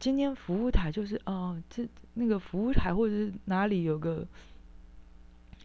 [0.00, 4.26] 今天服务台就是哦，这那个服务台或者是哪里有个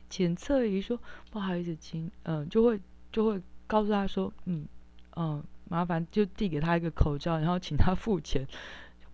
[0.09, 0.99] 检测仪，说
[1.31, 2.79] 不好意思，请嗯，就会
[3.11, 4.67] 就会告诉他说，嗯。
[5.15, 8.47] 嗯，麻烦就递给他一个口罩，然后请他付钱。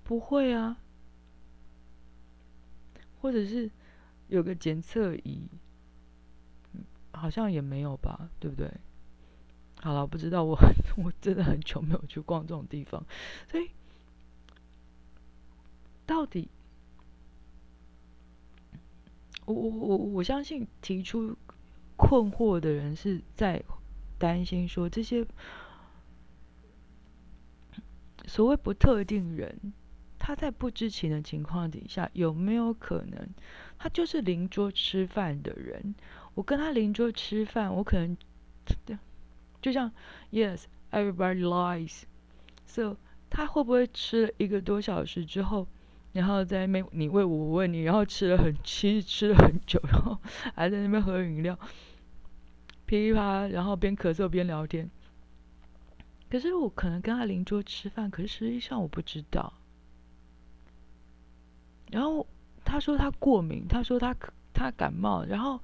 [0.04, 0.78] 不会啊，
[3.22, 3.70] 或者是
[4.28, 5.48] 有个检测仪，
[7.12, 8.72] 好像也没有吧，对不对？
[9.82, 10.58] 好了，不知道我
[10.98, 13.06] 我真的很久没有去逛这种地方，
[13.52, 13.70] 所以
[16.06, 16.50] 到底
[19.46, 21.38] 我我我我相信提出
[21.96, 23.62] 困惑的人是在
[24.18, 25.28] 担心说这些。
[28.30, 29.74] 所谓不特定人，
[30.20, 33.28] 他在不知情的情况底下，有没有可能
[33.80, 35.96] 他就是邻桌吃饭的人？
[36.36, 38.16] 我跟他邻桌吃饭，我可能
[39.60, 39.92] 就像
[40.32, 42.04] Yes, everybody lies.
[42.68, 42.98] So
[43.32, 45.68] 他会不会吃了一个多小时之后，
[46.14, 50.20] 然后在那边你喂我，我问你，然后吃了很其实吃了很久，然后
[50.54, 51.58] 还在那边喝饮料，
[52.86, 54.88] 噼里啪啦，然后边咳嗽边聊天。
[56.30, 59.54] 可是我可能跟他邻桌吃饭，可是实际上我不知道。
[61.90, 62.28] 然后
[62.64, 64.16] 他说他过敏，他说他
[64.54, 65.60] 他感冒，然后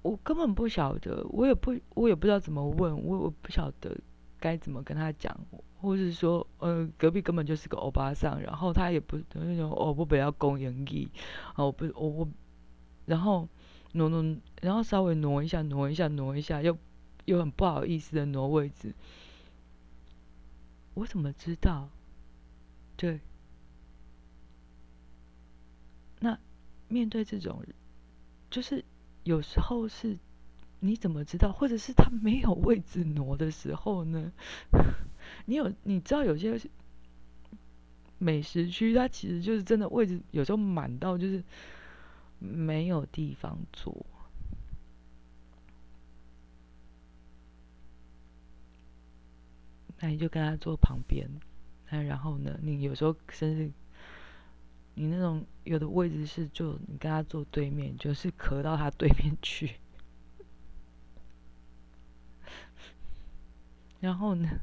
[0.00, 3.94] 我根本不晓得，我也不我也不知道怎么问，我我不晓得
[4.40, 5.38] 该怎么跟他讲，
[5.82, 11.10] 或是说呃隔壁根本就是个欧巴桑，然后他也不那种哦不不要公演义，
[11.56, 12.28] 哦不我我
[13.04, 13.46] 然后
[13.92, 16.78] 挪挪，然后稍微挪一下挪一下挪一下，又
[17.26, 18.94] 又很不好意思的挪位置。
[20.98, 21.88] 我怎么知道？
[22.96, 23.20] 对，
[26.18, 26.36] 那
[26.88, 27.62] 面对这种，
[28.50, 28.84] 就是
[29.22, 30.18] 有时候是
[30.80, 34.32] 你怎么知道，或者是他没有位置挪的时候呢？
[35.46, 36.60] 你有你知道有些
[38.18, 41.44] 美食区，它其实就是真的位置有时候满到就是
[42.40, 44.04] 没有地方坐。
[50.00, 51.28] 那你就跟他坐旁边，
[51.90, 52.58] 那然后呢？
[52.62, 53.70] 你有时候甚至
[54.94, 59.76] 你那种有的位置是就你跟他坐对面，就是咳到他对面去。
[64.00, 64.60] 然后呢？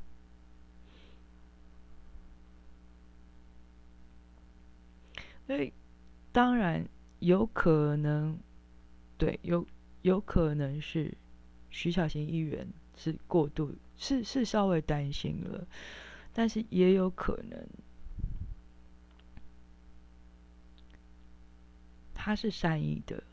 [5.46, 5.72] 所以
[6.32, 6.88] 当然
[7.20, 8.40] 有可能，
[9.18, 9.68] 对，有
[10.02, 11.16] 有可能是
[11.70, 15.68] 徐小新议员是过度，是是稍微担心了，
[16.34, 17.60] 但是也有可能
[22.14, 23.24] 他是善意的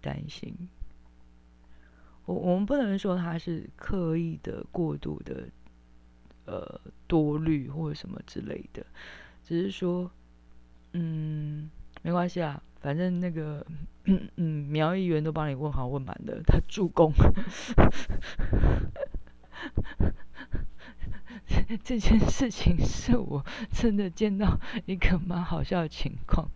[0.00, 0.54] 担心。
[2.26, 5.48] 我我们不能说他是刻意的过度的，
[6.44, 8.86] 呃，多虑或者什么之类的，
[9.42, 10.08] 只是说，
[10.92, 11.68] 嗯，
[12.02, 13.66] 没关系啊，反正那个，
[14.04, 17.12] 嗯，苗议员都帮你问好问满的，他助攻，
[21.84, 26.48] 这件事情是我真的见到一个蛮好笑的情况，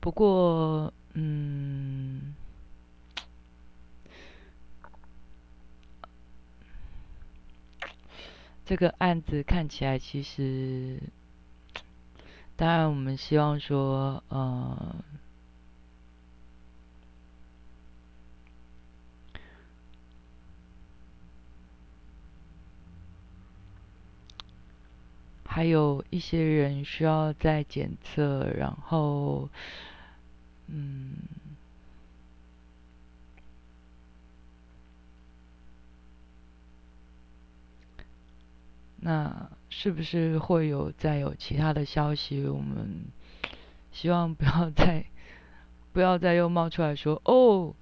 [0.00, 2.34] 不过，嗯。
[8.64, 11.00] 这个案子看起来其实，
[12.56, 14.96] 当然我们希望说，呃，
[25.56, 29.48] 还有一些人需要再检测，然后，
[30.66, 31.14] 嗯。
[39.00, 42.46] 那是不是会有再有其他的消息？
[42.46, 43.06] 我们
[43.92, 45.06] 希望不要再
[45.94, 47.74] 不要再又冒出来说哦，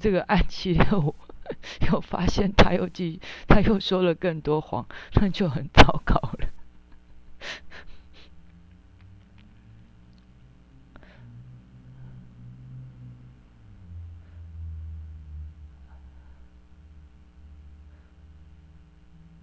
[0.00, 1.16] 这个暗器六
[1.90, 4.86] 又发现他又继他又说了更多谎，
[5.16, 6.50] 那就很糟糕了。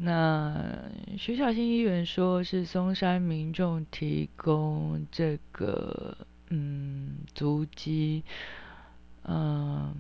[0.03, 6.17] 那徐小新议员说是松山民众提供这个
[6.49, 8.23] 嗯足迹，
[9.23, 9.95] 嗯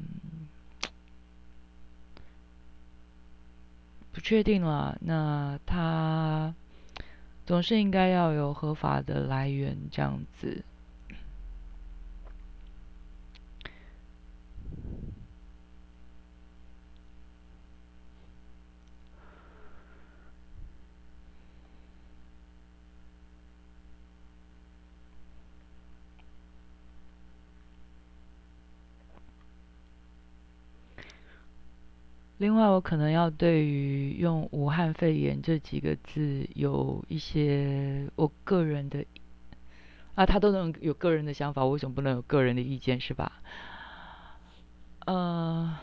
[4.11, 4.97] 不确定了。
[5.01, 6.55] 那他
[7.45, 10.63] 总是应该要有合法的来源这样子。
[32.41, 39.05] 另外，我可能要对于用“武汉肺炎”这几个字有一些我个人的
[40.15, 43.31] 啊，他都能有个人的想法，为什么不能有个人的意见，是吧？
[45.05, 45.77] 呃。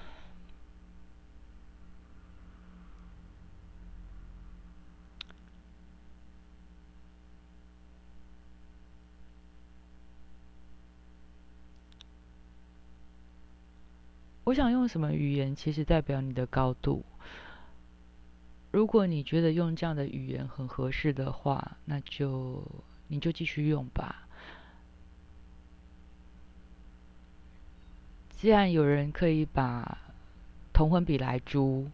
[14.48, 17.04] 我想用什么语言，其实代表你的高度。
[18.70, 22.66] 如果你觉得用这样的语言很合适的话，那就
[23.08, 24.26] 你就继续用吧。
[28.30, 29.98] 既然有人可以把
[30.72, 31.90] 同婚比来猪，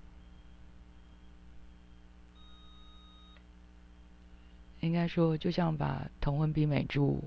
[4.79, 7.21] 应该说就像把同婚比美猪，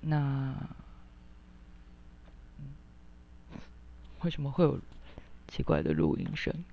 [0.00, 0.54] 那。
[4.24, 4.80] 为什么会有
[5.48, 6.64] 奇怪的录音声？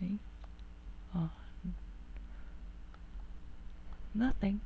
[0.00, 0.08] 哎，
[1.14, 1.32] 啊
[4.14, 4.58] ，nothing。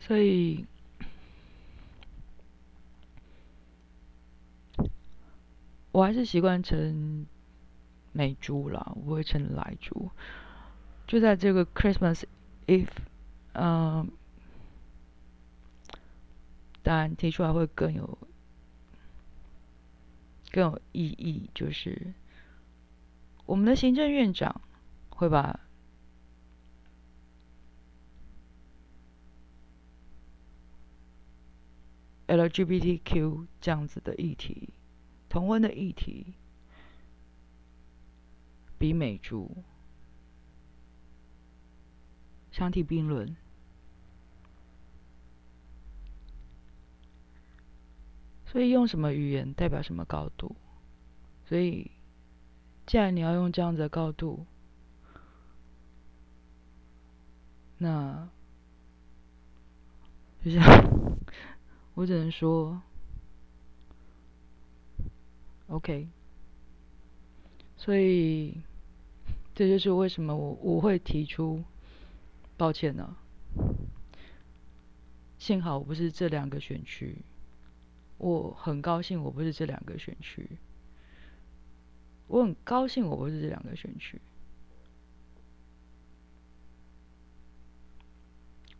[0.00, 0.66] 所以，
[5.92, 7.24] 我还是习惯成
[8.12, 10.10] 美猪了，不会称来猪。
[11.06, 12.24] 就在这个 Christmas
[12.66, 12.88] Eve，
[13.54, 14.10] 嗯，
[16.82, 18.18] 当然提出来会更有
[20.52, 22.14] 更有意义，就是
[23.46, 24.60] 我们的行政院长
[25.10, 25.60] 会把
[32.28, 34.68] LGBTQ 这样子的议题，
[35.28, 36.34] 同婚的议题，
[38.80, 39.62] 比美猪。
[42.50, 43.36] 相提并论，
[48.46, 50.56] 所以用什么语言代表什么高度。
[51.46, 51.90] 所以，
[52.86, 54.46] 既然你要用这样子的高度，
[57.78, 58.28] 那
[60.42, 60.62] 就像
[61.94, 62.80] 我只能说
[65.68, 66.08] ，OK。
[67.76, 68.60] 所以。
[69.60, 71.62] 这就是为什么我我会提出
[72.56, 73.14] 抱歉呢。
[75.38, 77.18] 幸好我不是这两个选区，
[78.16, 80.48] 我很高兴我不是这两个选区，
[82.26, 84.18] 我很高兴我不是这两个选区。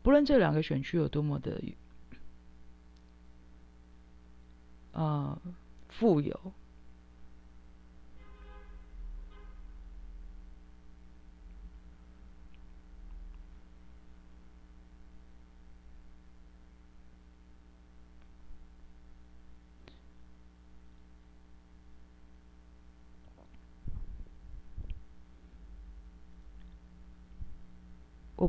[0.01, 1.63] 不论这两个选区有多么的，
[4.93, 5.39] 呃，
[5.91, 6.53] 富有。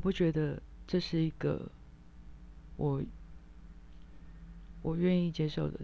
[0.02, 1.72] 不觉得这是一个
[2.76, 3.02] 我
[4.82, 5.80] 我愿意接受的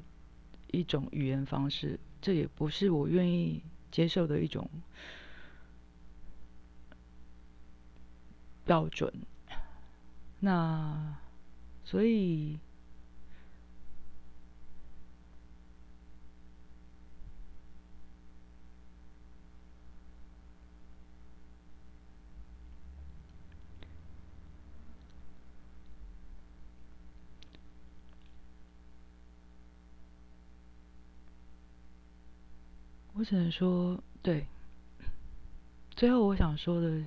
[0.72, 4.68] 一种语言方式，这也不是我愿意接受的一种
[8.66, 9.14] 标准。
[10.40, 11.16] 那
[11.86, 12.60] 所以。
[33.18, 34.46] 我只能说，对。
[35.90, 37.02] 最后我想说的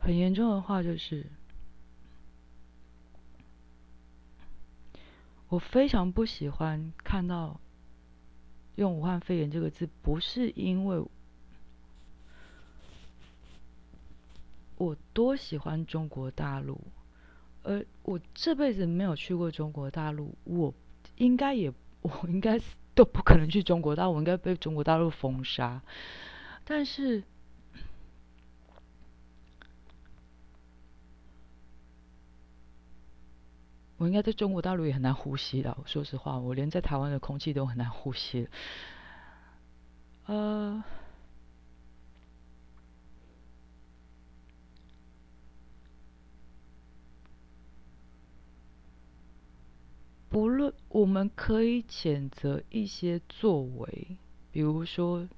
[0.00, 1.24] 很严重的话就是，
[5.48, 7.60] 我非常不喜欢看到
[8.74, 11.00] 用“武汉肺炎”这个字，不是因为
[14.76, 16.80] 我多喜欢中国大陆，
[17.62, 20.74] 而我这辈子没有去过中国大陆，我
[21.18, 21.72] 应该也，
[22.02, 22.64] 我应该是。
[22.94, 25.82] 都不可能去中国大陆，应该被中国大陆封杀。
[26.64, 27.22] 但是，
[33.96, 35.76] 我应该在中国大陆也很难呼吸了。
[35.86, 38.48] 说实话，我连在台湾的空气都很难呼吸。
[40.26, 40.82] 呃，
[50.34, 50.74] 不论。
[50.88, 54.16] 我们可以谴责一些作为，
[54.50, 55.28] 比如说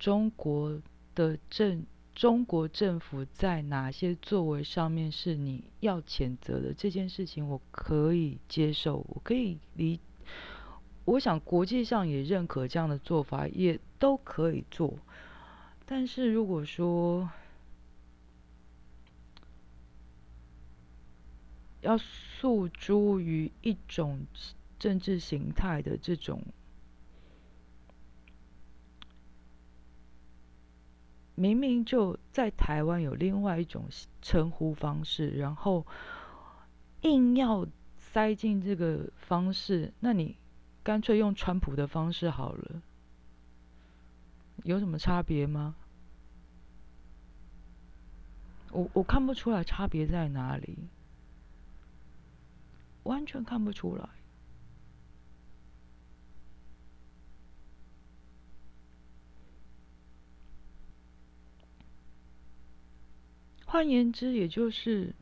[0.00, 0.80] 中国
[1.14, 10.00] 的政中国政府在哪些作为上面是你要谴责的这件事情，我可以接受，我可以理。
[11.04, 14.98] 我想国际上也认可这样的做法，也都可以做。
[15.86, 17.28] 但是如果说
[21.82, 24.26] 要诉诸于一种。
[24.82, 26.42] 政治形态的这种，
[31.36, 33.84] 明明就在台湾有另外一种
[34.20, 35.86] 称呼方式，然后
[37.02, 37.64] 硬要
[37.96, 40.36] 塞进这个方式，那你
[40.82, 42.82] 干脆用川普的方式好了，
[44.64, 45.76] 有什么差别吗？
[48.72, 50.76] 我我看不出来差别在哪里，
[53.04, 54.08] 完全看不出来。
[63.64, 65.14] 换言之，也就是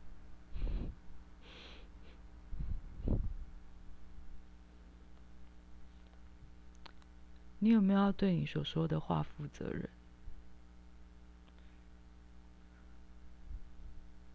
[7.61, 9.89] 你有没有要对你所说的话负责任？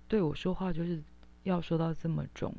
[0.08, 1.04] 对我说话就是
[1.44, 2.56] 要说到这么重。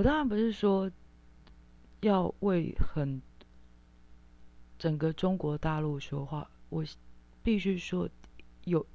[0.00, 0.90] 我当然不是说
[2.00, 3.20] 要为很
[4.78, 6.82] 整个中国大陆说话，我
[7.42, 8.08] 必须说
[8.64, 8.86] 有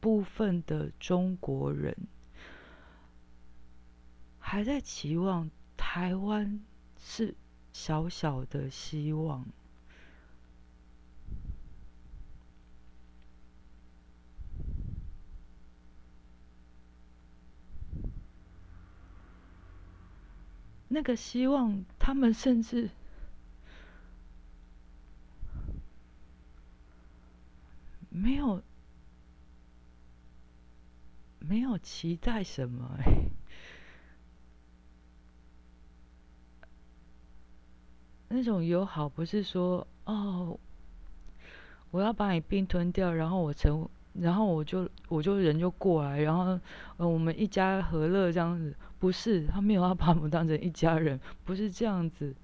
[0.00, 1.96] 部分的中国人
[4.38, 6.62] 还在期望台湾
[6.98, 7.34] 是
[7.72, 9.46] 小小的希望。
[20.88, 22.90] 那个希望他们甚至
[28.08, 28.62] 没有，
[31.38, 32.98] 没有期待什么。
[38.28, 40.58] 那种友好不是说哦，
[41.90, 43.88] 我要把你并吞掉，然后我成。
[44.20, 46.58] 然后我就我就人就过来，然后
[46.96, 52.34] 呃我们一家和乐这样子，不是，他没有要把我们当成一家人，不是这样子。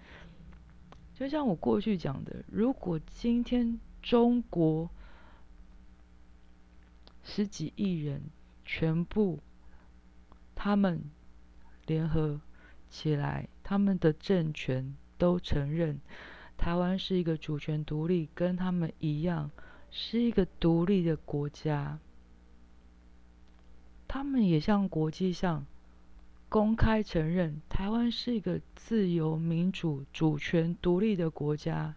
[1.14, 4.91] 就像我过去讲的，如果今天中国
[7.22, 8.22] 十几亿人
[8.64, 9.39] 全部
[10.55, 11.03] 他们
[11.87, 12.41] 联合
[12.89, 16.01] 起来，他们的政权都承认
[16.57, 19.51] 台湾是一个主权独立，跟他们一样
[19.97, 22.01] 是一个独立的国家，
[24.09, 25.64] 他们也向国际上。
[26.49, 31.97] 公开承认台湾是一个自由、民主、主权、独立的国家。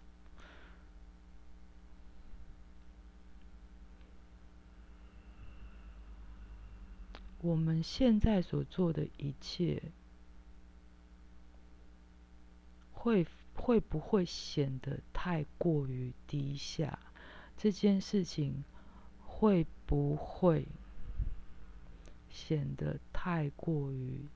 [7.42, 9.84] 我们现在所做的一切，
[12.94, 16.98] 会会不会显得太过于低下？
[17.58, 18.64] 这件事情
[19.20, 20.68] 会不会
[22.30, 24.28] 显得太过于？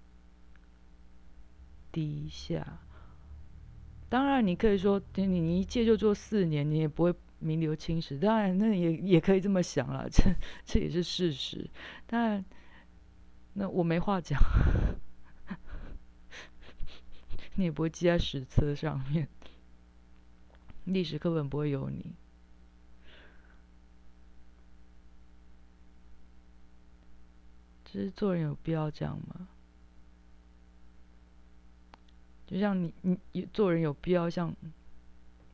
[1.93, 2.80] 低下，
[4.07, 8.17] 当然你可以说，你你一借就做四年，你也不会名留青史。
[8.17, 10.24] 当然，那也也可以这么想了，这
[10.63, 11.69] 这也是事实。
[12.07, 12.45] 但
[13.51, 14.39] 那我没话讲，
[17.55, 19.28] 你也不会记在史册上面，
[20.86, 22.15] 历史课本不会有你。
[28.00, 29.48] 是做人有必要这样吗？
[32.48, 32.94] 就像你，
[33.32, 34.56] 你做人有必要像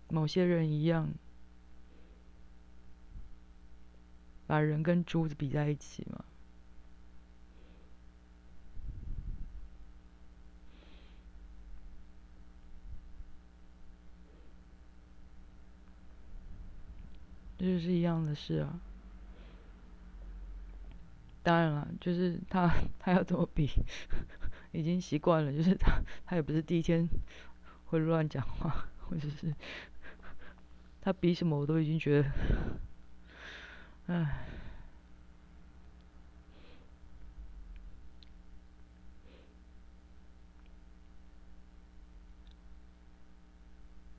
[0.10, 1.10] 某些人一样，
[4.48, 6.26] 把人跟珠子比在一起吗？
[17.60, 18.80] 这就是一样的事啊。
[21.48, 22.70] 当然了，就是他，
[23.00, 23.70] 他要怎么比？
[24.74, 27.08] 已经习惯了，就是他，他也不是第一天
[27.86, 29.56] 会乱讲话， 或者是
[31.00, 32.32] 他比什么我都已经觉得，
[34.14, 34.46] 唉。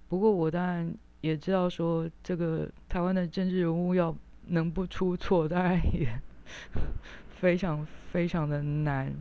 [0.09, 4.17] 不过我当然也知道，说这个台湾的政治人物要
[4.47, 6.09] 能不出错，当然也
[7.41, 9.15] 非常非常的难。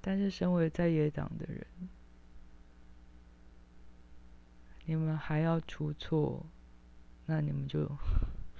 [0.00, 1.66] 但是，身为在野党的人，
[4.84, 6.46] 你们还要出错，
[7.26, 7.90] 那你们就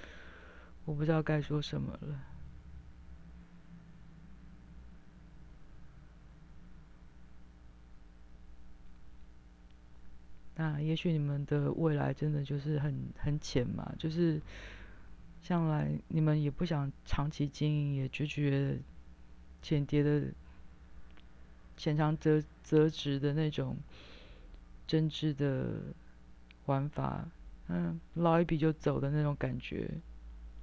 [0.84, 2.35] 我不知道该说什么了。
[10.56, 14.40] 那也许你们的未来真的就是很很浅嘛，就是
[15.42, 18.78] 将来你们也不想长期经营，也拒绝
[19.62, 20.32] 浅碟的。
[21.78, 23.76] 浅尝辄辄止的那种
[24.86, 25.74] 真挚的
[26.64, 27.28] 玩法，
[27.68, 29.86] 嗯，捞一笔就走的那种感觉，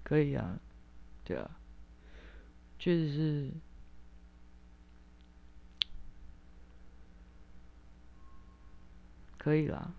[0.03, 0.59] 可以啊，
[1.23, 1.59] 对啊，
[2.79, 3.51] 确实是
[9.43, 9.91] 可以啦。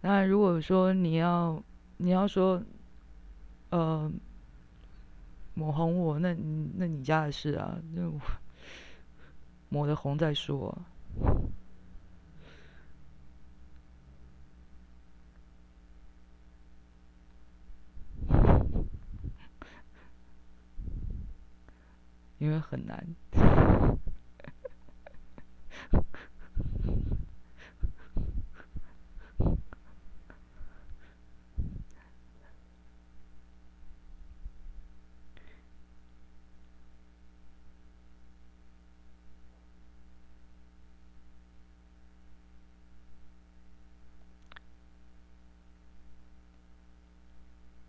[0.00, 1.62] 那如果说你要，
[1.96, 2.62] 你要说。
[3.70, 4.08] 呃，
[5.54, 6.32] 抹红我，那
[6.76, 8.08] 那你家的事啊，那
[9.68, 10.78] 抹的红再说。
[22.44, 23.02] 因为很难。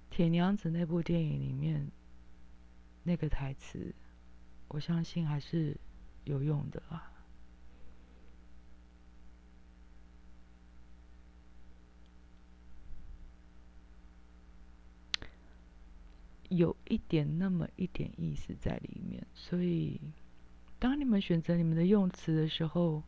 [0.10, 1.92] 铁娘子那部电影里面
[3.04, 3.94] 那个台词，
[4.76, 5.78] 我相信还是
[6.26, 7.10] 有用的啊。
[16.50, 20.02] 有一点那么一点意思在里面，所以
[20.78, 23.02] 当你们选择你们的用词的时候。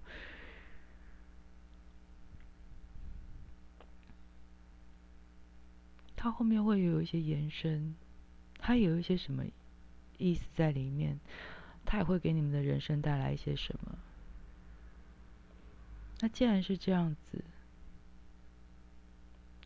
[6.16, 7.94] 它后面会有一些延伸，
[8.58, 9.44] 它有一些什么
[10.18, 11.20] 意思在里面，
[11.90, 13.98] 它也会给你们的人生带来一些什么。
[16.20, 17.42] 那既然是这样子，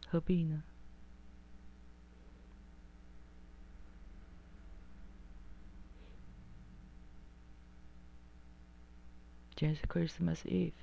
[0.08, 0.62] 何必呢？
[9.56, 10.74] 今天是 Christmas Eve，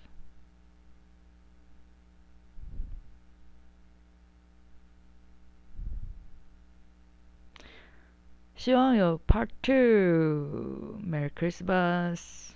[8.69, 12.51] 希望有 Part Two，Merry Christmas。